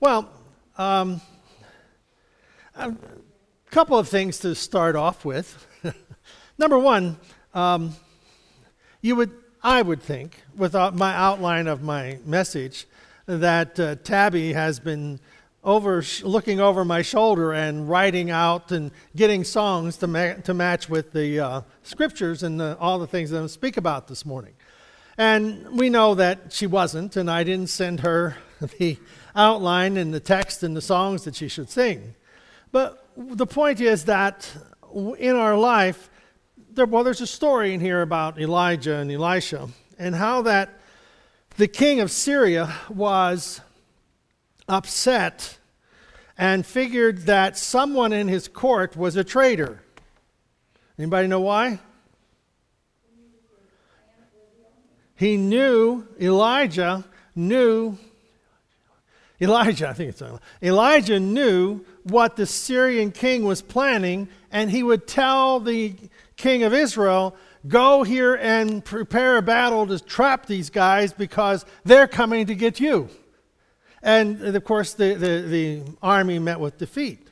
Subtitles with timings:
[0.00, 0.30] Well,
[0.76, 1.20] um,
[2.76, 2.94] a
[3.72, 5.66] couple of things to start off with.
[6.58, 7.16] Number one,
[7.52, 7.96] um,
[9.00, 12.86] you would, I would think, with my outline of my message,
[13.26, 15.18] that uh, Tabby has been
[15.64, 20.88] over looking over my shoulder and writing out and getting songs to, ma- to match
[20.88, 24.54] with the uh, scriptures and the, all the things that I'm speak about this morning.
[25.16, 28.36] And we know that she wasn't, and I didn't send her
[28.78, 28.96] the
[29.38, 32.14] outline and the text and the songs that she should sing.
[32.72, 34.52] But the point is that
[35.18, 36.10] in our life,
[36.70, 40.78] there, well, there's a story in here about Elijah and Elisha and how that
[41.56, 43.60] the king of Syria was
[44.68, 45.58] upset
[46.36, 49.82] and figured that someone in his court was a traitor.
[50.98, 51.80] Anybody know why?
[55.16, 57.98] He knew Elijah knew
[59.40, 60.22] Elijah, I think it's
[60.62, 65.94] Elijah knew what the Syrian king was planning, and he would tell the
[66.36, 72.06] king of Israel, Go here and prepare a battle to trap these guys because they're
[72.06, 73.08] coming to get you.
[74.02, 77.28] And of course, the, the, the army met with defeat.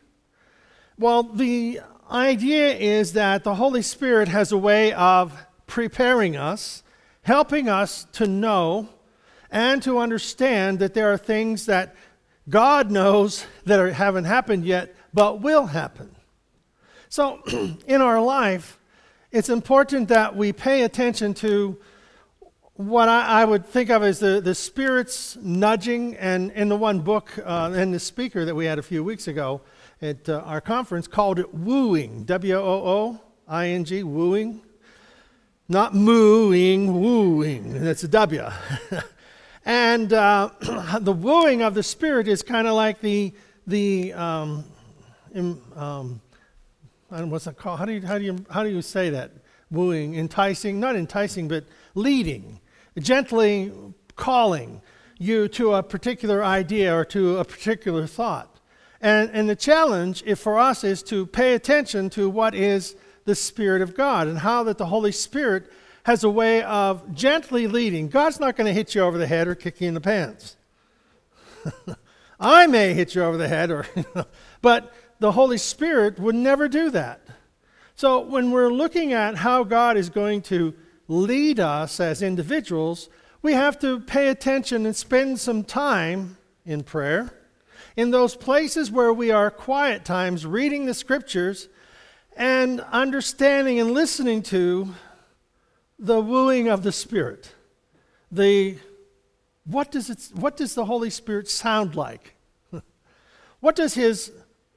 [0.99, 6.83] Well, the idea is that the Holy Spirit has a way of preparing us,
[7.23, 8.89] helping us to know
[9.51, 11.95] and to understand that there are things that
[12.49, 16.15] God knows that are, haven't happened yet, but will happen.
[17.09, 17.41] So,
[17.87, 18.79] in our life,
[19.31, 21.79] it's important that we pay attention to
[22.75, 27.01] what I, I, would think of as the, the Spirit's nudging, and in the one
[27.01, 29.63] book uh, and the speaker that we had a few weeks ago
[30.03, 34.61] at uh, our conference called it wooing, W O O I N G, wooing.
[35.69, 37.83] Not mooing, wooing.
[37.83, 38.45] That's a W.
[39.67, 40.51] and uh,
[41.01, 43.35] the wooing of the Spirit is kind of like the,
[43.67, 44.65] the um,
[45.75, 46.21] um,
[47.11, 47.81] what's that called?
[47.81, 49.33] How do, you, how, do you, how do you say that?
[49.71, 52.61] Wooing, enticing, not enticing, but leading
[52.99, 53.73] gently
[54.15, 54.81] calling
[55.19, 58.61] you to a particular idea or to a particular thought.
[59.01, 63.35] And, and the challenge if for us is to pay attention to what is the
[63.35, 65.71] Spirit of God and how that the Holy Spirit
[66.07, 68.07] has a way of gently leading.
[68.07, 70.57] God's not going to hit you over the head or kick you in the pants.
[72.41, 73.87] I may hit you over the head, or,
[74.63, 77.27] but the Holy Spirit would never do that.
[77.97, 80.75] So when we're looking at how God is going to
[81.09, 83.09] lead us as individuals,
[83.43, 87.33] we have to pay attention and spend some time in prayer
[87.97, 91.69] in those places where we are quiet times reading the scriptures
[92.37, 94.95] and understanding and listening to
[95.99, 97.53] the wooing of the spirit
[98.31, 98.77] the
[99.65, 102.35] what does it what does the holy spirit sound like
[103.61, 104.33] what does his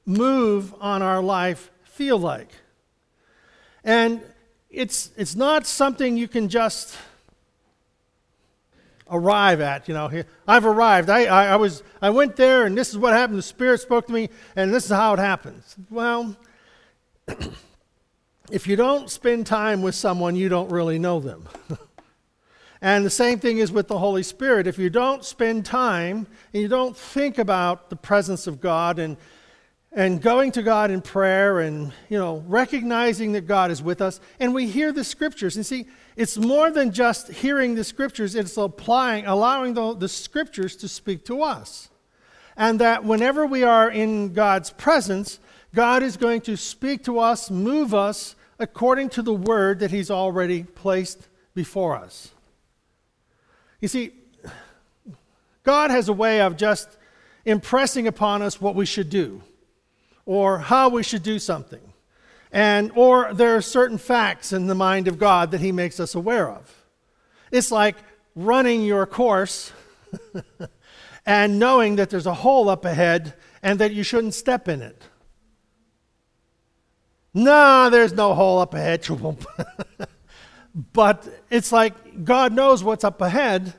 [0.06, 2.50] move on our life feel like
[3.84, 4.20] and
[4.70, 6.96] it's, it's not something you can just
[9.10, 9.88] arrive at.
[9.88, 11.10] You know, I've arrived.
[11.10, 13.38] I, I, I, was, I went there, and this is what happened.
[13.38, 15.76] The Spirit spoke to me, and this is how it happens.
[15.90, 16.36] Well,
[18.50, 21.48] if you don't spend time with someone, you don't really know them.
[22.80, 24.66] and the same thing is with the Holy Spirit.
[24.66, 29.16] If you don't spend time and you don't think about the presence of God and
[29.92, 34.20] and going to God in prayer and, you know, recognizing that God is with us.
[34.38, 35.56] And we hear the scriptures.
[35.56, 40.76] And see, it's more than just hearing the scriptures, it's applying, allowing the, the scriptures
[40.76, 41.90] to speak to us.
[42.56, 45.40] And that whenever we are in God's presence,
[45.74, 50.10] God is going to speak to us, move us according to the word that He's
[50.10, 52.30] already placed before us.
[53.80, 54.12] You see,
[55.64, 56.96] God has a way of just
[57.44, 59.42] impressing upon us what we should do
[60.26, 61.80] or how we should do something.
[62.52, 66.14] And, or there are certain facts in the mind of God that He makes us
[66.14, 66.84] aware of.
[67.50, 67.96] It's like
[68.36, 69.72] running your course
[71.26, 75.02] and knowing that there's a hole up ahead and that you shouldn't step in it.
[77.32, 79.06] No, there's no hole up ahead.
[80.92, 83.72] but it's like God knows what's up ahead,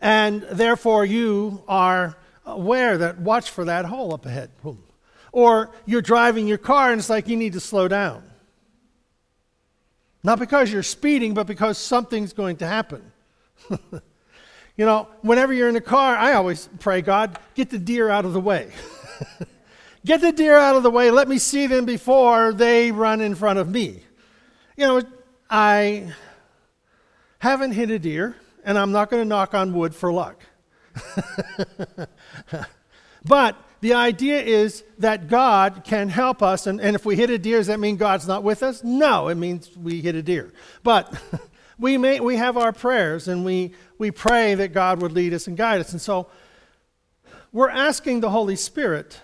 [0.00, 4.50] and therefore you are aware that watch for that hole up ahead.
[5.32, 8.24] Or you're driving your car and it's like you need to slow down.
[10.22, 13.12] Not because you're speeding, but because something's going to happen.
[13.70, 18.24] you know, whenever you're in a car, I always pray, God, get the deer out
[18.24, 18.70] of the way.
[20.04, 21.10] get the deer out of the way.
[21.10, 24.02] Let me see them before they run in front of me.
[24.76, 25.02] You know,
[25.48, 26.12] I
[27.38, 30.42] haven't hit a deer, and I'm not going to knock on wood for luck.
[33.24, 36.66] But the idea is that God can help us.
[36.66, 38.82] And, and if we hit a deer, does that mean God's not with us?
[38.82, 40.52] No, it means we hit a deer.
[40.82, 41.12] But
[41.78, 45.46] we, may, we have our prayers and we, we pray that God would lead us
[45.46, 45.92] and guide us.
[45.92, 46.28] And so
[47.52, 49.20] we're asking the Holy Spirit,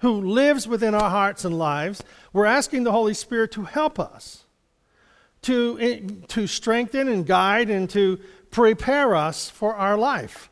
[0.00, 2.02] who lives within our hearts and lives,
[2.32, 4.44] we're asking the Holy Spirit to help us,
[5.42, 8.18] to, eh, to strengthen and guide and to
[8.50, 10.50] prepare us for our life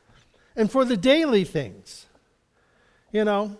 [0.54, 2.06] and for the daily things.
[3.10, 3.56] You know,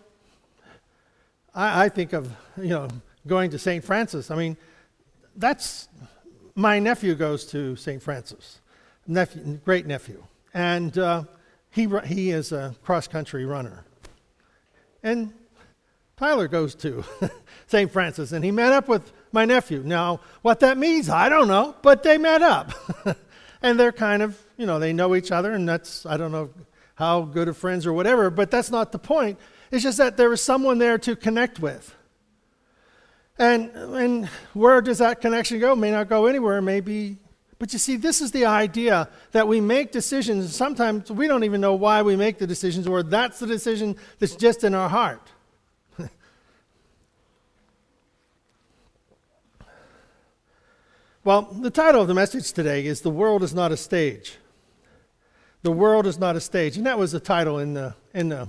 [1.55, 2.88] I, I think of, you know,
[3.26, 3.82] going to St.
[3.82, 4.31] Francis.
[4.31, 4.56] I mean,
[5.37, 5.88] that's,
[6.55, 8.02] my nephew goes to St.
[8.02, 8.61] Francis,
[9.06, 10.23] nephew, great nephew.
[10.52, 11.25] And uh,
[11.70, 13.85] he, he is a cross country runner.
[15.02, 15.32] And
[16.19, 17.05] Tyler goes to
[17.69, 17.91] St.
[17.93, 19.82] Francis, and he met up with my nephew.
[19.85, 22.73] Now, what that means, I don't know, but they met up.
[23.62, 26.50] and they're kind of, you know, they know each other, and that's, I don't know
[26.97, 29.38] how good of friends or whatever, but that's not the point.
[29.70, 31.94] It's just that there was someone there to connect with.
[33.38, 35.76] And, and where does that connection go?
[35.76, 37.19] May not go anywhere, maybe.
[37.61, 40.53] But you see, this is the idea that we make decisions.
[40.56, 44.35] Sometimes we don't even know why we make the decisions, or that's the decision that's
[44.35, 45.31] just in our heart.
[51.29, 54.39] Well, the title of the message today is The World is Not a Stage.
[55.61, 56.79] The world is not a stage.
[56.79, 58.49] And that was the title in the, in the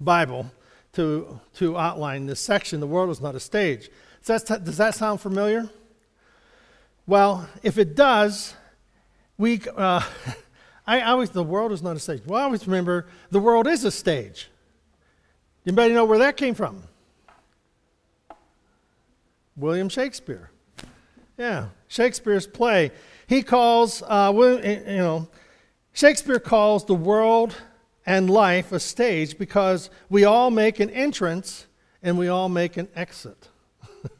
[0.00, 0.50] Bible
[0.94, 2.80] to, to outline this section.
[2.80, 3.90] The world is not a stage.
[4.24, 5.68] Does that, does that sound familiar?
[7.06, 8.54] Well, if it does,
[9.36, 10.00] we, uh,
[10.86, 12.22] I always, the world is not a stage.
[12.24, 14.48] Well, I always remember the world is a stage.
[15.66, 16.84] Anybody know where that came from?
[19.56, 20.48] William Shakespeare.
[21.36, 22.92] Yeah, Shakespeare's play.
[23.26, 25.28] He calls, uh, you know,
[25.92, 27.56] Shakespeare calls the world
[28.06, 31.66] and life a stage because we all make an entrance
[32.02, 33.48] and we all make an exit.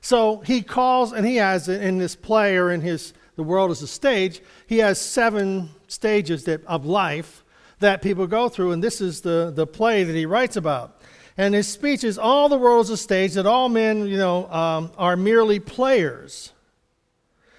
[0.00, 3.82] so he calls, and he has in this play or in his The World is
[3.82, 7.44] a Stage, he has seven stages that, of life
[7.78, 10.99] that people go through, and this is the, the play that he writes about.
[11.40, 14.46] And his speech is all the world is a stage, that all men, you know,
[14.52, 16.52] um, are merely players.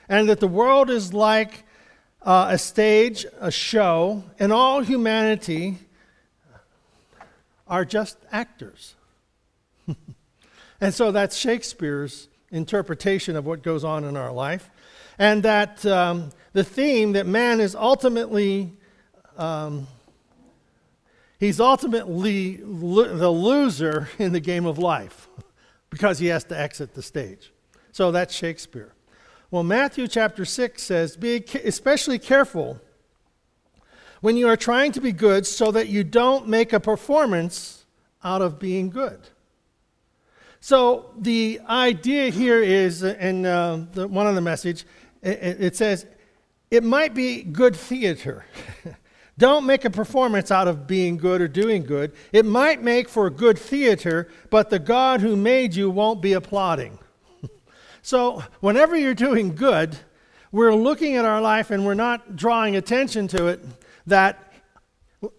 [0.08, 1.64] And that the world is like
[2.22, 5.80] uh, a stage, a show, and all humanity
[7.68, 8.94] are just actors.
[10.80, 14.70] and so that's Shakespeare's interpretation of what goes on in our life.
[15.18, 18.74] And that um, the theme that man is ultimately,
[19.40, 19.88] um,
[21.42, 25.28] he's ultimately lo- the loser in the game of life
[25.90, 27.52] because he has to exit the stage.
[27.92, 28.94] So that's Shakespeare.
[29.50, 32.80] Well, Matthew chapter 6 says, Be especially careful
[34.22, 37.86] when you are trying to be good so that you don't make a performance
[38.24, 39.20] out of being good.
[40.62, 44.86] So the idea here is, in uh, the, one of the message,
[45.24, 46.06] it, it says,
[46.70, 48.46] it might be good theater.
[49.38, 52.14] Don't make a performance out of being good or doing good.
[52.32, 57.00] It might make for good theater, but the God who made you won't be applauding.
[58.04, 59.96] So, whenever you're doing good,
[60.52, 63.64] we're looking at our life and we're not drawing attention to it
[64.08, 64.52] that,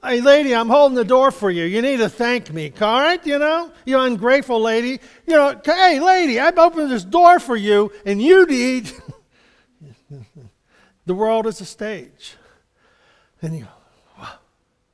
[0.04, 1.64] hey, lady, I'm holding the door for you.
[1.64, 3.24] You need to thank me, all right?
[3.26, 5.00] You know, you ungrateful lady.
[5.26, 8.92] You know, hey, lady, I've opened this door for you and you need.
[11.06, 12.36] the world is a stage.
[13.42, 13.66] And you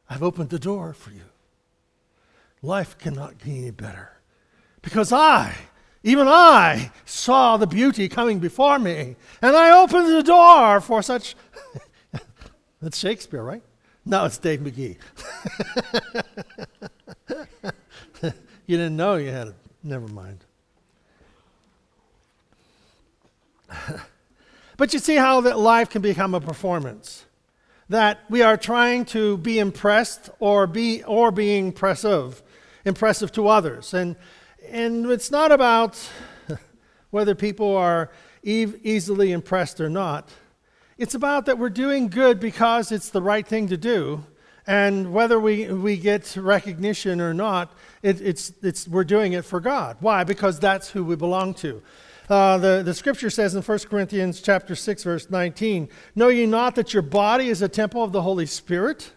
[0.08, 1.24] I've opened the door for you.
[2.62, 4.18] Life cannot be any better
[4.82, 5.54] because I
[6.02, 11.34] even I saw the beauty coming before me, and I opened the door for such.
[12.80, 13.62] That's Shakespeare, right?
[14.04, 14.96] No, it's Dave McGee.
[18.66, 19.54] you didn't know you had it.
[19.82, 20.44] Never mind.
[24.76, 27.26] but you see how that life can become a performance.
[27.88, 32.42] That we are trying to be impressed or be or being impressive,
[32.84, 33.94] impressive to others.
[33.94, 34.16] And
[34.70, 35.98] and it's not about
[37.10, 38.10] whether people are
[38.42, 40.30] e- easily impressed or not.
[40.98, 44.24] It's about that we're doing good because it's the right thing to do.
[44.66, 49.60] And whether we, we get recognition or not, it, it's, it's, we're doing it for
[49.60, 49.96] God.
[50.00, 50.24] Why?
[50.24, 51.80] Because that's who we belong to.
[52.28, 56.74] Uh, the, the scripture says in 1 Corinthians chapter 6, verse 19, Know ye not
[56.74, 59.12] that your body is a temple of the Holy Spirit,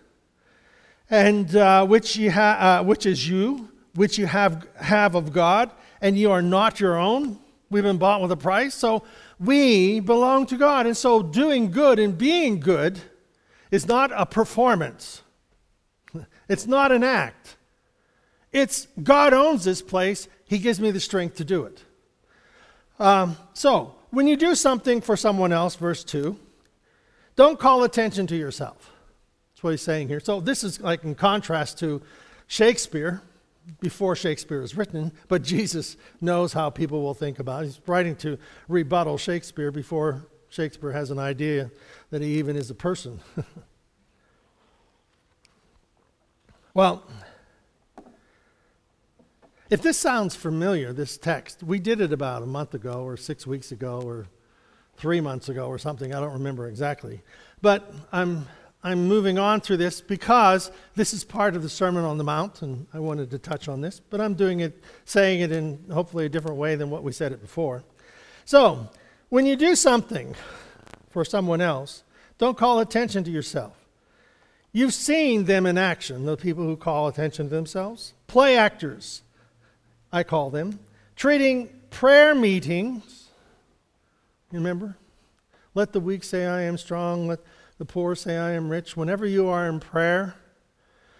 [1.10, 5.72] and uh, which, ye ha- uh, which is you, which you have, have of God,
[6.00, 7.38] and you are not your own.
[7.70, 8.74] We've been bought with a price.
[8.74, 9.03] So
[9.39, 10.86] we belong to God.
[10.86, 13.01] And so doing good and being good
[13.72, 15.22] is not a performance,
[16.48, 17.58] it's not an act.
[18.53, 20.30] It's God owns this place.
[20.46, 21.84] He gives me the strength to do it.
[23.01, 26.38] Um, so, when you do something for someone else, verse 2,
[27.36, 28.91] don't call attention to yourself.
[29.50, 30.20] That's what he's saying here.
[30.20, 32.03] So, this is like in contrast to
[32.46, 33.24] Shakespeare,
[33.79, 37.67] before Shakespeare was written, but Jesus knows how people will think about it.
[37.67, 41.72] He's writing to rebuttal Shakespeare before Shakespeare has an idea
[42.12, 43.20] that he even is a person.
[46.75, 47.03] well,
[49.72, 53.48] if this sounds familiar, this text, we did it about a month ago or six
[53.48, 54.28] weeks ago or
[54.98, 56.13] three months ago or something.
[56.13, 57.22] I don't remember exactly.
[57.62, 58.48] But I'm
[58.84, 62.63] I'm moving on through this because this is part of the Sermon on the Mount,
[62.63, 66.25] and I wanted to touch on this, but I'm doing it, saying it in hopefully
[66.25, 67.84] a different way than what we said it before.
[68.44, 68.90] So,
[69.30, 70.36] when you do something
[71.12, 72.04] for someone else,
[72.40, 73.78] don't call attention to yourself.
[74.74, 78.13] You've seen them in action, the people who call attention to themselves.
[78.25, 79.22] Play actors,
[80.12, 80.80] I call them,
[81.15, 83.30] treating prayer meetings,
[84.51, 84.98] remember?
[85.74, 87.27] Let the weak say, I am strong.
[87.27, 87.39] Let
[87.77, 88.98] the poor say, I am rich.
[88.98, 90.36] Whenever you are in prayer,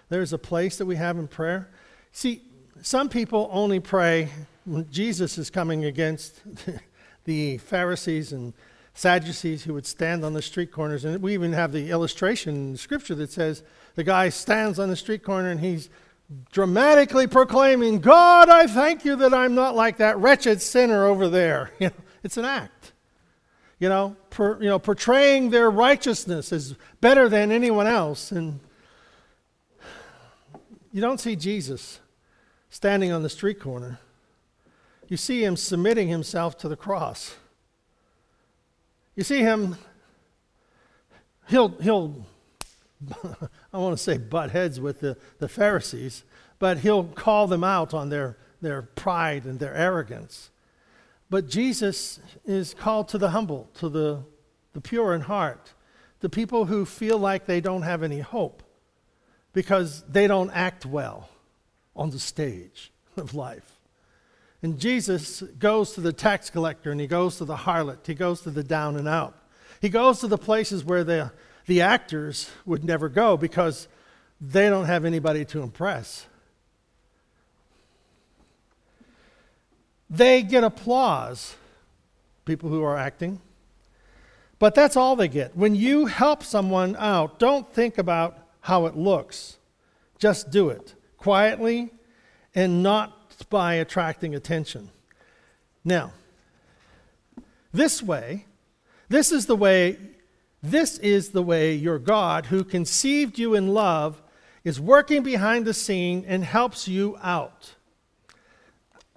[0.10, 1.70] there's a place that we have in prayer.
[2.12, 2.42] See,
[2.82, 4.30] some people only pray
[4.66, 6.42] when Jesus is coming against
[7.24, 8.54] the Pharisees and
[8.94, 11.06] Sadducees who would stand on the street corners.
[11.06, 13.64] And we even have the illustration in scripture that says
[13.96, 15.90] the guy stands on the street corner and he's
[16.52, 21.72] dramatically proclaiming, God, I thank you that I'm not like that wretched sinner over there.
[22.24, 22.92] It's an act
[23.82, 28.32] you know, per, you know, portraying their righteousness is better than anyone else.
[28.32, 28.60] And
[30.92, 32.00] you don't see Jesus
[32.70, 34.00] standing on the street corner.
[35.08, 37.36] You see him submitting himself to the cross.
[39.16, 39.78] You see him,
[41.48, 42.24] he'll, he'll
[43.74, 46.24] I want to say butt heads with the, the Pharisees,
[46.60, 50.52] but he'll call them out on their, their pride and their arrogance.
[51.30, 54.24] But Jesus is called to the humble, to the,
[54.74, 55.74] the pure in heart,
[56.20, 58.64] the people who feel like they don't have any hope
[59.54, 61.30] because they don't act well
[61.96, 63.80] on the stage of life.
[64.62, 68.42] And Jesus goes to the tax collector and he goes to the harlot, he goes
[68.42, 69.36] to the down and out.
[69.82, 71.32] He goes to the places where the,
[71.66, 73.88] the actors would never go because
[74.40, 76.26] they don't have anybody to impress.
[80.10, 81.56] They get applause,
[82.44, 83.40] people who are acting.
[84.60, 85.56] But that's all they get.
[85.56, 89.58] When you help someone out, don't think about how it looks.
[90.20, 91.92] Just do it quietly
[92.54, 94.90] and not by attracting attention.
[95.84, 96.12] Now,
[97.74, 98.46] this way,
[99.10, 99.98] this is the way
[100.64, 104.22] this is the way your God who conceived you in love
[104.64, 107.74] is working behind the scene and helps you out.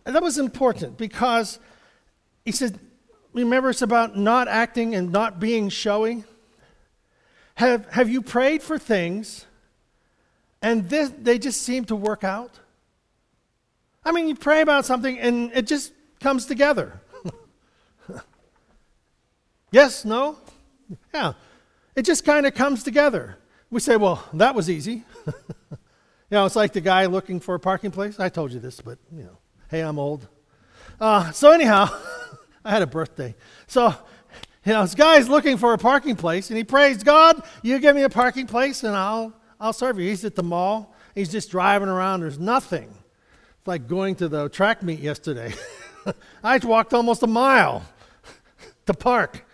[0.07, 1.59] And that was important because
[2.45, 2.79] he said,
[3.33, 6.25] remember, it's about not acting and not being showy.
[7.57, 9.45] Have, have you prayed for things
[10.63, 12.59] and this, they just seem to work out?
[14.03, 17.01] I mean, you pray about something and it just comes together.
[19.71, 20.39] yes, no?
[21.13, 21.33] Yeah.
[21.97, 23.39] It just kind of comes together.
[23.71, 25.05] We say, well, that was easy.
[25.27, 25.33] you
[26.31, 28.19] know, it's like the guy looking for a parking place.
[28.19, 29.39] I told you this, but, you know.
[29.69, 30.29] Hey, I'm old.
[31.01, 31.89] Uh, so, anyhow,
[32.65, 33.35] I had a birthday.
[33.67, 33.95] So,
[34.65, 37.97] you know, this guy's looking for a parking place, and he prays, God, you give
[37.97, 40.09] me a parking place, and I'll, I'll serve you.
[40.09, 40.95] He's at the mall.
[41.15, 42.21] He's just driving around.
[42.21, 42.95] There's nothing.
[43.59, 45.55] It's like going to the track meet yesterday.
[46.45, 47.85] I walked almost a mile
[48.87, 49.45] to park.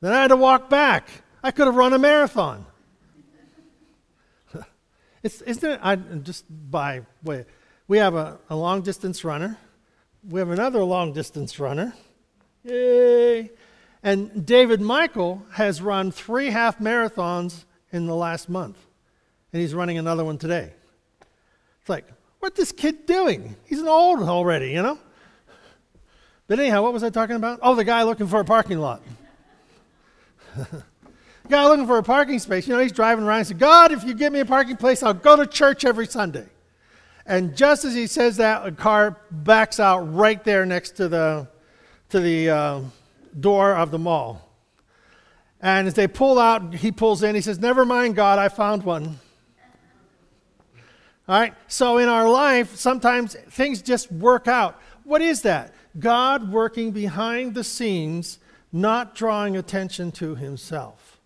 [0.00, 1.08] Then I had to walk back.
[1.42, 2.66] I could have run a marathon.
[5.22, 5.80] it's, isn't it?
[5.82, 7.44] I, just by way,
[7.88, 9.58] we have a, a long distance runner.
[10.28, 11.94] We have another long distance runner.
[12.64, 13.50] Yay!
[14.02, 18.78] And David Michael has run three half marathons in the last month.
[19.52, 20.72] And he's running another one today.
[21.80, 22.06] It's like,
[22.38, 23.56] what's this kid doing?
[23.64, 24.98] He's an old already, you know?
[26.46, 27.60] But anyhow, what was I talking about?
[27.62, 29.02] Oh, the guy looking for a parking lot.
[31.48, 32.66] guy looking for a parking space.
[32.66, 35.02] You know, he's driving around and said, God, if you give me a parking place,
[35.02, 36.46] I'll go to church every Sunday.
[37.26, 41.48] And just as he says that, a car backs out right there next to the,
[42.10, 42.80] to the uh,
[43.38, 44.48] door of the mall.
[45.60, 47.34] And as they pull out, he pulls in.
[47.34, 49.18] He says, Never mind, God, I found one.
[51.28, 51.54] All right?
[51.68, 54.80] So in our life, sometimes things just work out.
[55.04, 55.74] What is that?
[55.98, 58.38] God working behind the scenes,
[58.72, 61.18] not drawing attention to himself.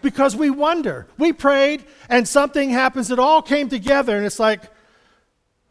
[0.00, 1.06] Because we wonder.
[1.18, 4.62] We prayed and something happens, it all came together, and it's like,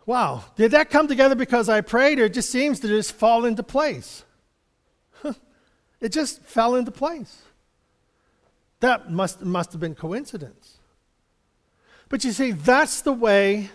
[0.05, 3.45] wow, did that come together because I prayed, or it just seems to just fall
[3.45, 4.23] into place?
[5.99, 7.43] it just fell into place.
[8.79, 10.77] That must, must have been coincidence.
[12.09, 13.69] But you see, that's the way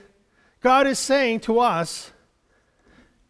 [0.61, 2.11] God is saying to us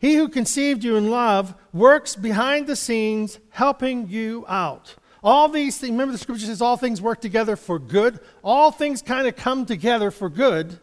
[0.06, 4.94] He who conceived you in love works behind the scenes, helping you out.
[5.20, 8.20] All these things, remember the scripture says all things work together for good?
[8.44, 10.78] All things kind of come together for good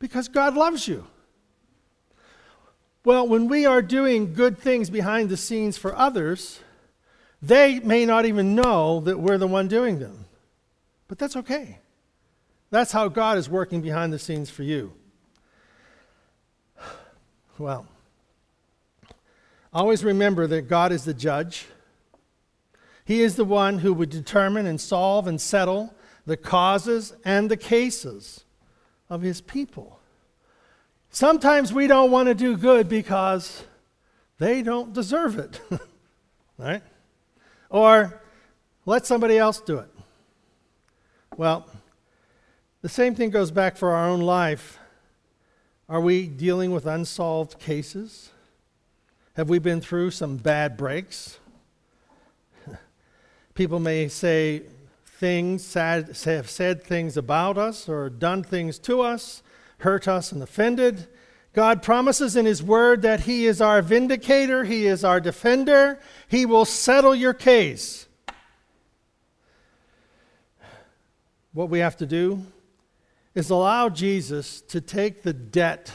[0.00, 1.06] because God loves you.
[3.04, 6.58] Well, when we are doing good things behind the scenes for others,
[7.40, 10.24] they may not even know that we're the one doing them.
[11.06, 11.78] But that's okay.
[12.70, 14.94] That's how God is working behind the scenes for you.
[17.58, 17.86] Well,
[19.72, 21.66] always remember that God is the judge
[23.04, 27.56] he is the one who would determine and solve and settle the causes and the
[27.56, 28.44] cases
[29.10, 29.98] of his people.
[31.10, 33.64] Sometimes we don't want to do good because
[34.38, 35.60] they don't deserve it,
[36.58, 36.82] right?
[37.68, 38.20] Or
[38.86, 39.88] let somebody else do it.
[41.36, 41.66] Well,
[42.82, 44.78] the same thing goes back for our own life.
[45.88, 48.31] Are we dealing with unsolved cases?
[49.34, 51.38] Have we been through some bad breaks?
[53.54, 54.64] People may say
[55.06, 59.42] things, sad, have said things about us or done things to us,
[59.78, 61.08] hurt us and offended.
[61.54, 65.98] God promises in His Word that He is our vindicator, He is our defender,
[66.28, 68.06] He will settle your case.
[71.54, 72.44] What we have to do
[73.34, 75.90] is allow Jesus to take the debt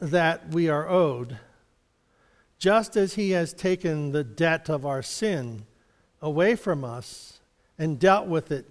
[0.00, 1.38] that we are owed,
[2.62, 5.66] just as He has taken the debt of our sin
[6.20, 7.40] away from us
[7.76, 8.70] and dealt with it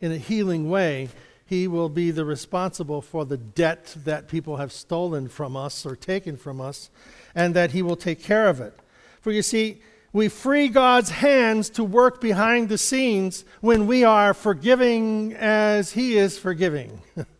[0.00, 1.08] in a healing way,
[1.46, 5.94] he will be the responsible for the debt that people have stolen from us or
[5.94, 6.90] taken from us,
[7.32, 8.76] and that he will take care of it.
[9.20, 9.80] For you see,
[10.12, 16.18] we free God's hands to work behind the scenes when we are forgiving as he
[16.18, 17.02] is forgiving.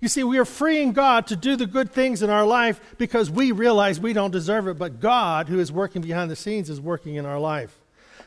[0.00, 3.30] You see, we are freeing God to do the good things in our life because
[3.30, 6.80] we realize we don't deserve it, but God, who is working behind the scenes, is
[6.80, 7.78] working in our life.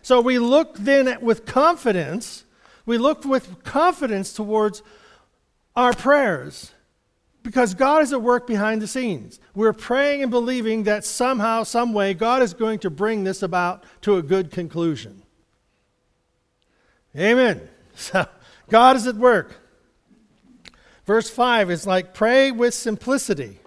[0.01, 2.43] So we look then at, with confidence,
[2.85, 4.81] we look with confidence towards
[5.75, 6.71] our prayers
[7.43, 9.39] because God is at work behind the scenes.
[9.53, 13.83] We're praying and believing that somehow, some way, God is going to bring this about
[14.01, 15.23] to a good conclusion.
[17.15, 17.61] Amen.
[17.95, 18.25] So
[18.69, 19.58] God is at work.
[21.09, 23.57] Verse 5 is like pray with simplicity.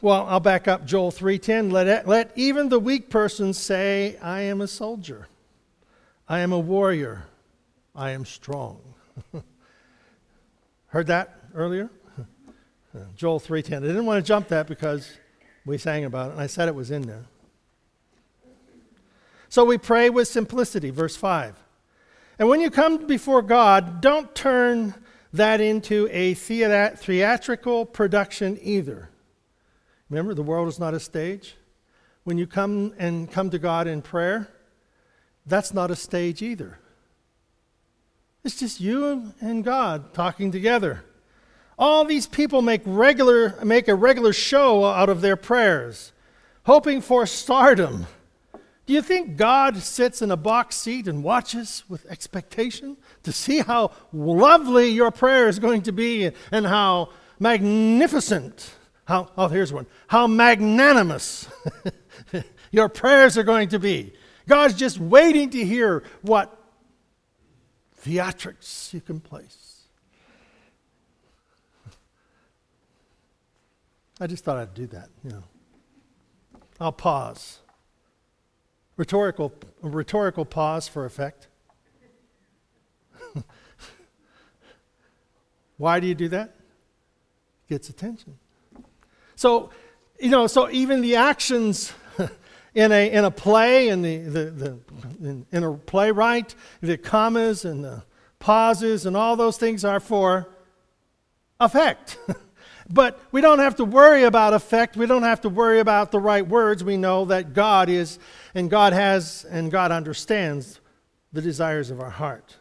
[0.00, 1.72] Well, I'll back up Joel 3:10.
[1.72, 5.26] Let, let even the weak person say, I am a soldier.
[6.28, 7.24] I am a warrior.
[7.92, 8.82] I am strong.
[10.86, 11.90] Heard that earlier?
[13.16, 13.78] Joel 3:10.
[13.78, 15.10] I didn't want to jump that because
[15.66, 17.24] we sang about it and I said it was in there.
[19.48, 21.56] So we pray with simplicity, verse 5.
[22.38, 24.94] And when you come before God, don't turn
[25.34, 29.10] that into a theatrical production either.
[30.08, 31.56] Remember, the world is not a stage.
[32.22, 34.48] When you come and come to God in prayer,
[35.44, 36.78] that's not a stage either.
[38.44, 41.04] It's just you and God talking together.
[41.76, 46.12] All these people make regular make a regular show out of their prayers,
[46.64, 48.06] hoping for stardom.
[48.86, 52.98] Do you think God sits in a box seat and watches with expectation?
[53.24, 58.74] to see how lovely your prayer is going to be and how magnificent,
[59.06, 61.48] how, oh, here's one, how magnanimous
[62.70, 64.12] your prayers are going to be.
[64.46, 66.56] God's just waiting to hear what
[68.02, 69.86] theatrics you can place.
[74.20, 75.42] I just thought I'd do that, you know.
[76.78, 77.60] I'll pause.
[78.96, 79.52] Rhetorical,
[79.82, 81.48] rhetorical pause for effect.
[85.76, 86.54] Why do you do that?
[87.68, 88.38] Gets attention.
[89.36, 89.70] So,
[90.20, 91.92] you know, so even the actions
[92.74, 94.78] in a, in a play, in, the, the, the,
[95.20, 98.04] in, in a playwright, the commas and the
[98.38, 100.48] pauses and all those things are for
[101.60, 102.18] effect.
[102.90, 104.96] but we don't have to worry about effect.
[104.96, 106.84] We don't have to worry about the right words.
[106.84, 108.18] We know that God is,
[108.54, 110.80] and God has, and God understands
[111.32, 112.56] the desires of our heart.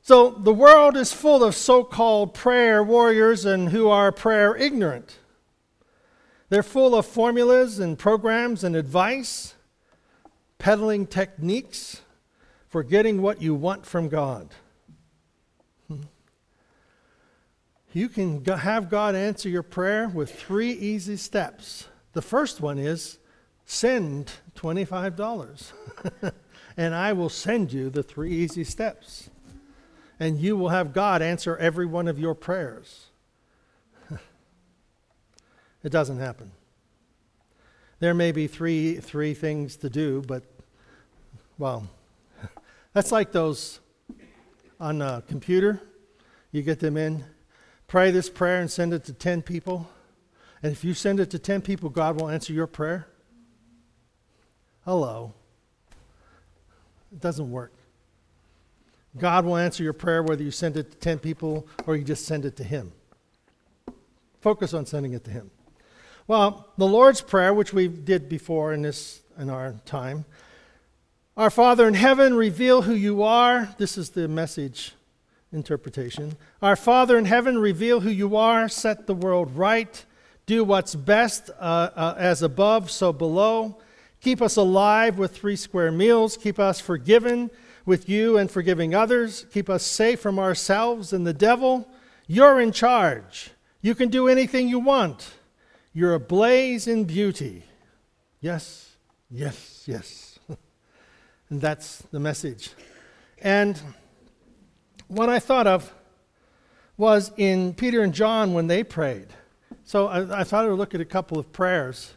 [0.00, 5.18] So the world is full of so called prayer warriors and who are prayer ignorant.
[6.48, 9.54] They're full of formulas and programs and advice,
[10.58, 12.02] peddling techniques
[12.68, 14.50] for getting what you want from God.
[15.88, 16.02] Hmm.
[17.92, 21.88] You can have God answer your prayer with three easy steps.
[22.12, 23.18] The first one is
[23.64, 25.72] send $25,
[26.76, 29.30] and I will send you the three easy steps.
[30.20, 33.06] And you will have God answer every one of your prayers.
[35.82, 36.52] it doesn't happen.
[37.98, 40.44] There may be three, three things to do, but,
[41.58, 41.88] well,
[42.92, 43.80] that's like those
[44.78, 45.80] on a computer.
[46.52, 47.24] You get them in,
[47.86, 49.88] pray this prayer and send it to 10 people.
[50.62, 53.08] And if you send it to 10 people, God will answer your prayer.
[54.84, 55.32] Hello.
[57.10, 57.72] It doesn't work.
[59.16, 62.26] God will answer your prayer whether you send it to 10 people or you just
[62.26, 62.92] send it to Him.
[64.40, 65.50] Focus on sending it to Him.
[66.26, 70.24] Well, the Lord's Prayer, which we did before in, this, in our time,
[71.36, 73.74] our Father in heaven, reveal who you are.
[73.78, 74.92] This is the message
[75.52, 76.36] interpretation.
[76.60, 80.04] Our Father in heaven, reveal who you are, set the world right,
[80.46, 83.78] do what's best uh, uh, as above, so below.
[84.24, 86.38] Keep us alive with three square meals.
[86.38, 87.50] Keep us forgiven
[87.84, 89.44] with you and forgiving others.
[89.52, 91.86] Keep us safe from ourselves and the devil.
[92.26, 93.50] You're in charge.
[93.82, 95.34] You can do anything you want.
[95.92, 97.64] You're ablaze in beauty.
[98.40, 98.96] Yes,
[99.30, 100.38] yes, yes.
[101.50, 102.70] and that's the message.
[103.42, 103.78] And
[105.08, 105.92] what I thought of
[106.96, 109.28] was in Peter and John when they prayed.
[109.84, 112.14] So I, I thought I would look at a couple of prayers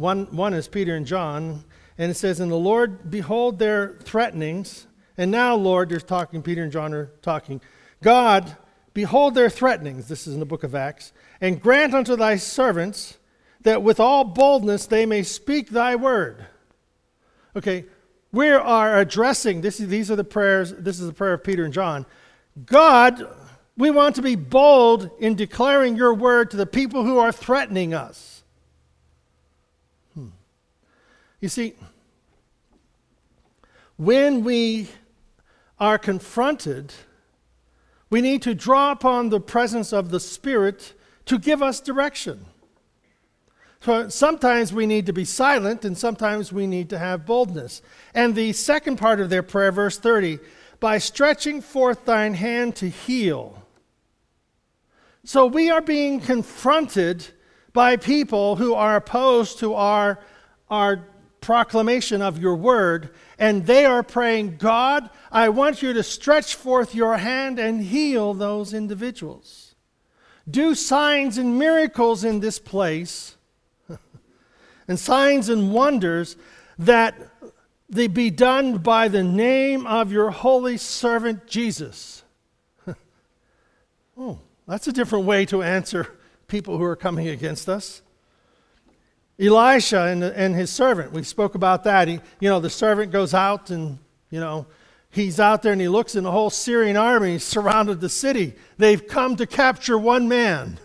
[0.00, 1.64] one, one is Peter and John,
[1.98, 4.86] and it says, And the Lord, behold their threatenings.
[5.18, 7.60] And now, Lord, they're talking, Peter and John are talking.
[8.02, 8.56] God,
[8.94, 10.08] behold their threatenings.
[10.08, 11.12] This is in the book of Acts.
[11.40, 13.18] And grant unto thy servants
[13.60, 16.46] that with all boldness they may speak thy word.
[17.54, 17.84] Okay,
[18.32, 21.74] we are addressing, this, these are the prayers, this is the prayer of Peter and
[21.74, 22.06] John.
[22.64, 23.26] God,
[23.76, 27.92] we want to be bold in declaring your word to the people who are threatening
[27.92, 28.39] us.
[31.40, 31.74] You see,
[33.96, 34.88] when we
[35.78, 36.92] are confronted,
[38.10, 40.94] we need to draw upon the presence of the Spirit
[41.26, 42.44] to give us direction.
[43.80, 47.80] So sometimes we need to be silent, and sometimes we need to have boldness.
[48.14, 50.38] And the second part of their prayer, verse 30,
[50.80, 53.62] by stretching forth thine hand to heal.
[55.24, 57.26] So we are being confronted
[57.72, 60.18] by people who are opposed to our,
[60.68, 61.06] our
[61.40, 66.94] proclamation of your word, and they are praying, God, I want you to stretch forth
[66.94, 69.74] your hand and heal those individuals.
[70.48, 73.36] Do signs and miracles in this place,
[74.88, 76.36] and signs and wonders
[76.78, 77.14] that
[77.88, 82.22] they be done by the name of your holy servant Jesus.
[84.16, 88.02] oh, that's a different way to answer people who are coming against us.
[89.40, 92.08] Elisha and, and his servant, we spoke about that.
[92.08, 93.98] He, you know, the servant goes out and,
[94.28, 94.66] you know,
[95.10, 98.54] he's out there and he looks in the whole Syrian army surrounded the city.
[98.76, 100.78] They've come to capture one man.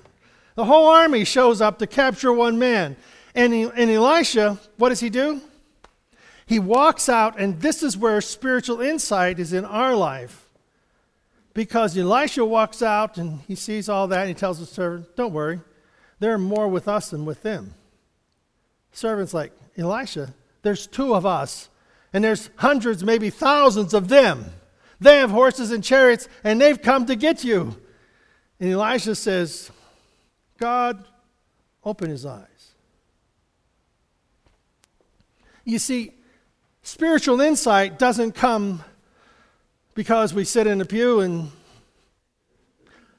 [0.55, 2.95] The whole army shows up to capture one man.
[3.33, 5.41] And, he, and Elisha, what does he do?
[6.45, 10.47] He walks out, and this is where spiritual insight is in our life.
[11.53, 15.33] Because Elisha walks out and he sees all that, and he tells the servant, Don't
[15.33, 15.59] worry,
[16.19, 17.73] there are more with us than with them
[18.95, 21.69] servant's like, Elisha, there's two of us,
[22.13, 24.45] and there's hundreds, maybe thousands of them.
[24.99, 27.75] They have horses and chariots, and they've come to get you.
[28.59, 29.69] And Elisha says,
[30.57, 31.05] God,
[31.83, 32.47] open his eyes.
[35.65, 36.11] You see,
[36.81, 38.83] spiritual insight doesn't come
[39.93, 41.51] because we sit in a pew and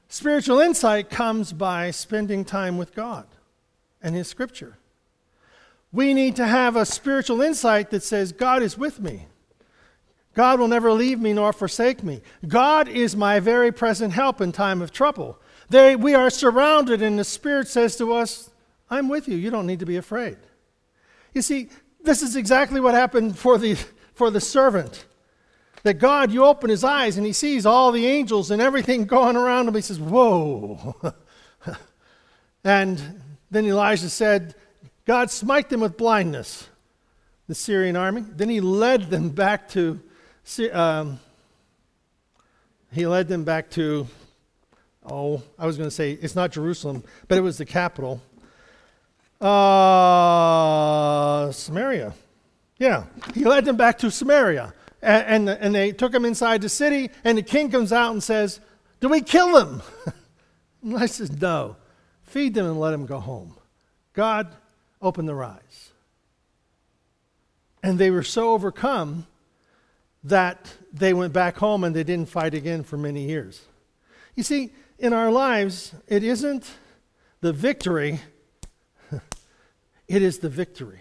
[0.08, 3.26] spiritual insight comes by spending time with God
[4.00, 4.78] and his scripture.
[5.96, 9.28] We need to have a spiritual insight that says, God is with me.
[10.34, 12.20] God will never leave me nor forsake me.
[12.46, 15.40] God is my very present help in time of trouble.
[15.70, 18.50] They, we are surrounded, and the Spirit says to us,
[18.90, 19.38] I'm with you.
[19.38, 20.36] You don't need to be afraid.
[21.32, 21.70] You see,
[22.02, 23.78] this is exactly what happened for the,
[24.12, 25.06] for the servant.
[25.82, 29.34] That God, you open his eyes and he sees all the angels and everything going
[29.34, 29.74] around him.
[29.74, 30.94] He says, Whoa.
[32.64, 34.56] and then Elijah said,
[35.06, 36.68] God smite them with blindness,
[37.46, 38.24] the Syrian army.
[38.28, 40.00] Then he led them back to,
[40.72, 41.20] um,
[42.92, 44.08] he led them back to,
[45.04, 48.20] oh, I was going to say, it's not Jerusalem, but it was the capital.
[49.40, 49.52] Uh,
[51.52, 52.12] Samaria.
[52.78, 54.74] Yeah, he led them back to Samaria.
[55.02, 58.20] and, and, and they took him inside the city, and the king comes out and
[58.20, 58.58] says,
[58.98, 59.82] Do we kill him?
[60.82, 61.76] and I says, No.
[62.24, 63.54] Feed them and let them go home.
[64.12, 64.52] God
[65.00, 65.92] opened their eyes.
[67.82, 69.26] And they were so overcome
[70.24, 73.62] that they went back home and they didn't fight again for many years.
[74.34, 76.68] You see, in our lives, it isn't
[77.40, 78.20] the victory,
[80.08, 81.00] it is the victory.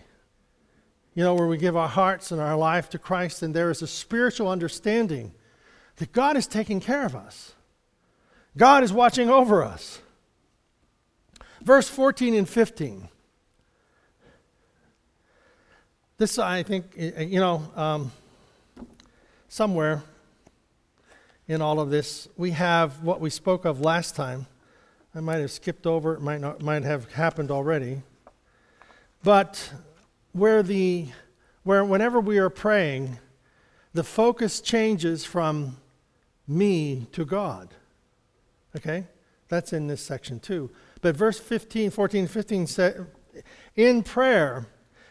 [1.16, 3.82] You know, where we give our hearts and our life to Christ, and there is
[3.82, 5.34] a spiritual understanding
[5.96, 7.54] that God is taking care of us.
[8.58, 10.00] God is watching over us.
[11.62, 13.10] Verse 14 and 15.
[16.18, 18.12] This, I think, you know, um,
[19.50, 20.02] somewhere
[21.46, 24.48] in all of this, we have what we spoke of last time.
[25.14, 28.02] I might have skipped over, it might, not, might have happened already.
[29.24, 29.74] But
[30.32, 31.08] where the,
[31.64, 33.20] where whenever we are praying,
[33.94, 35.76] the focus changes from
[36.48, 37.74] me to God.
[38.78, 39.06] Okay?
[39.50, 40.72] That's in this section too.
[41.02, 43.06] But verse 15, 14, 15 says,
[43.76, 44.68] in prayer,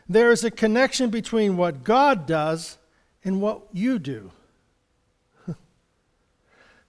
[0.09, 2.79] there is a connection between what God does
[3.25, 4.31] and what you do.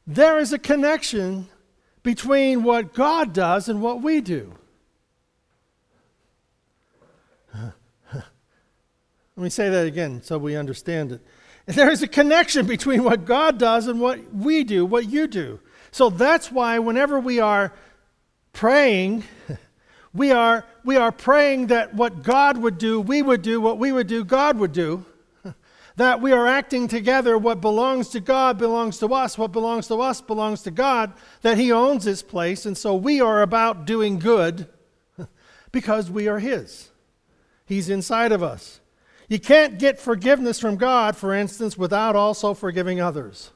[0.08, 1.48] there is a connection
[2.04, 4.54] between what God does and what we do.
[7.54, 7.74] Let
[9.36, 11.22] me say that again so we understand it.
[11.68, 15.60] There is a connection between what God does and what we do, what you do.
[15.90, 17.74] So that's why whenever we are
[18.54, 19.24] praying,
[20.16, 23.92] we are, we are praying that what God would do, we would do, what we
[23.92, 25.06] would do, God would do.
[25.98, 30.02] That we are acting together, what belongs to God belongs to us, what belongs to
[30.02, 34.20] us belongs to God, that He owns this place, and so we are about doing
[34.20, 34.68] good
[35.72, 36.90] because we are His.
[37.66, 38.82] He's inside of us.
[39.30, 43.52] You can't get forgiveness from God, for instance, without also forgiving others.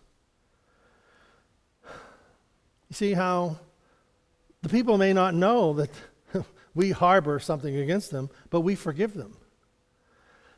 [1.84, 3.60] You see how
[4.62, 5.90] the people may not know that
[6.76, 9.38] we harbor something against them, but we forgive them.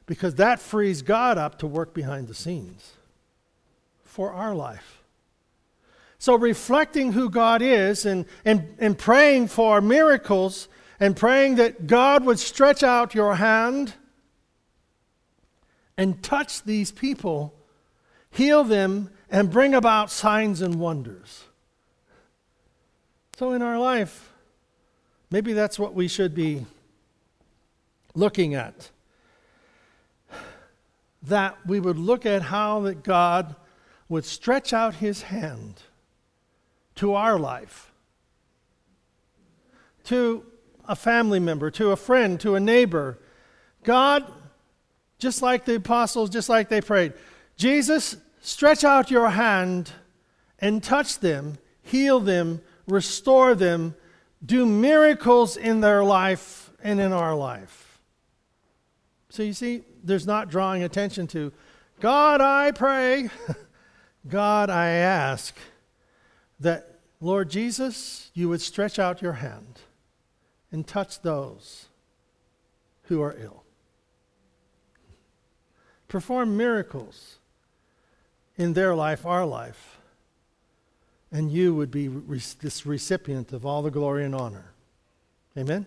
[0.05, 2.93] Because that frees God up to work behind the scenes
[4.03, 5.01] for our life.
[6.19, 10.67] So, reflecting who God is and, and, and praying for miracles
[10.99, 13.95] and praying that God would stretch out your hand
[15.97, 17.55] and touch these people,
[18.29, 21.45] heal them, and bring about signs and wonders.
[23.35, 24.30] So, in our life,
[25.31, 26.65] maybe that's what we should be
[28.13, 28.91] looking at.
[31.23, 33.55] That we would look at how that God
[34.09, 35.81] would stretch out his hand
[36.95, 37.91] to our life,
[40.03, 40.43] to
[40.87, 43.17] a family member, to a friend, to a neighbor.
[43.83, 44.29] God,
[45.17, 47.13] just like the apostles, just like they prayed,
[47.55, 49.91] Jesus, stretch out your hand
[50.59, 53.95] and touch them, heal them, restore them,
[54.45, 57.99] do miracles in their life and in our life.
[59.29, 61.53] So you see, there's not drawing attention to,
[61.99, 63.29] God, I pray,
[64.27, 65.55] God, I ask
[66.59, 69.79] that, Lord Jesus, you would stretch out your hand
[70.71, 71.85] and touch those
[73.03, 73.63] who are ill.
[76.07, 77.37] Perform miracles
[78.57, 80.00] in their life, our life
[81.31, 84.73] and you would be re- this recipient of all the glory and honor.
[85.57, 85.85] Amen?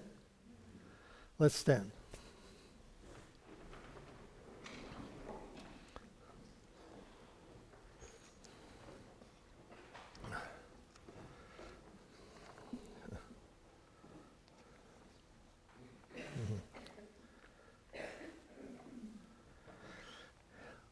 [1.38, 1.90] Let's stand.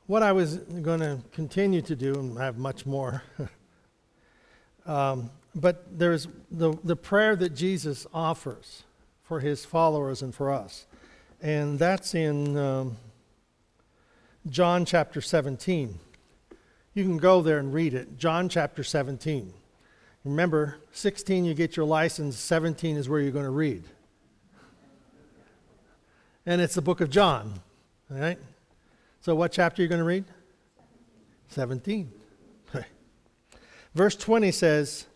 [0.08, 3.22] What I was going to continue to do, and have much more.
[4.86, 8.84] Um, but there's the, the prayer that Jesus offers
[9.22, 10.86] for his followers and for us.
[11.40, 12.96] And that's in um,
[14.48, 15.98] John chapter 17.
[16.94, 18.18] You can go there and read it.
[18.18, 19.52] John chapter 17.
[20.24, 23.82] Remember, 16 you get your license, 17 is where you're going to read.
[26.46, 27.60] And it's the book of John.
[28.10, 28.38] All right?
[29.20, 30.24] So what chapter are you going to read?
[31.48, 32.10] 17.
[33.94, 35.06] Verse 20 says,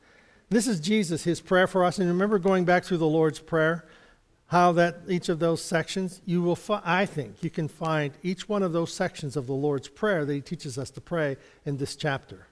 [0.50, 1.98] This is Jesus, his prayer for us.
[1.98, 3.86] And remember going back through the Lord's Prayer,
[4.48, 8.48] how that each of those sections, you will, fi- I think, you can find each
[8.48, 11.78] one of those sections of the Lord's Prayer that he teaches us to pray in
[11.78, 12.46] this chapter.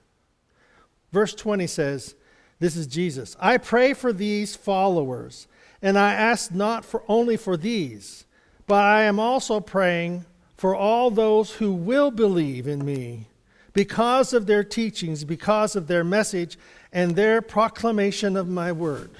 [1.13, 2.15] Verse 20 says,
[2.59, 3.37] This is Jesus.
[3.39, 5.47] I pray for these followers,
[5.81, 8.25] and I ask not for only for these,
[8.67, 10.25] but I am also praying
[10.57, 13.27] for all those who will believe in me
[13.75, 16.57] because of their teachings, because of their message,
[16.93, 19.11] and their proclamation of my word.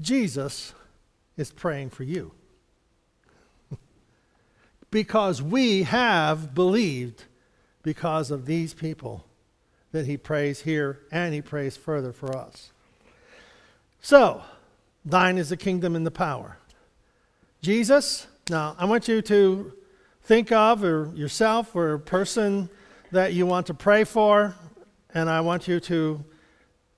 [0.00, 0.74] Jesus
[1.36, 2.32] is praying for you.
[4.90, 7.24] because we have believed
[7.84, 9.24] because of these people
[9.92, 12.72] that he prays here and he prays further for us.
[14.02, 14.42] So,
[15.04, 16.58] thine is the kingdom and the power.
[17.62, 19.72] Jesus, now I want you to
[20.24, 22.68] think of or yourself or a person
[23.10, 24.54] that you want to pray for,
[25.14, 26.24] and I want you to,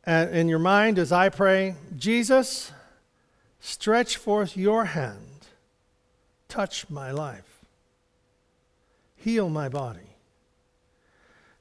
[0.07, 2.73] uh, in your mind as I pray, Jesus,
[3.61, 5.47] stretch forth your hand,
[6.49, 7.65] touch my life,
[9.17, 10.17] heal my body.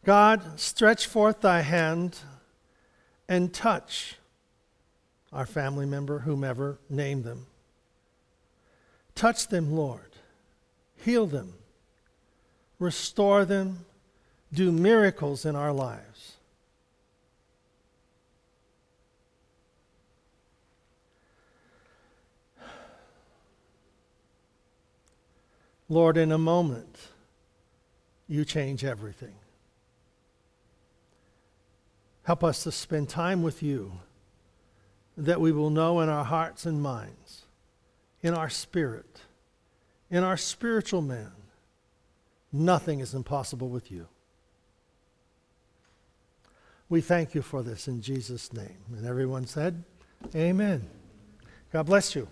[0.05, 2.17] God, stretch forth thy hand
[3.27, 4.15] and touch
[5.31, 7.45] our family member, whomever, name them.
[9.13, 10.15] Touch them, Lord.
[11.03, 11.53] Heal them.
[12.79, 13.85] Restore them.
[14.53, 16.33] Do miracles in our lives.
[25.87, 26.99] Lord, in a moment,
[28.27, 29.33] you change everything.
[32.23, 33.93] Help us to spend time with you
[35.17, 37.45] that we will know in our hearts and minds,
[38.21, 39.21] in our spirit,
[40.11, 41.31] in our spiritual man,
[42.53, 44.07] nothing is impossible with you.
[46.89, 48.77] We thank you for this in Jesus' name.
[48.97, 49.83] And everyone said,
[50.35, 50.89] Amen.
[51.71, 52.27] God bless you.